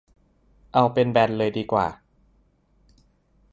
[0.73, 1.87] เอาเป็นแบนเลยดีกว่า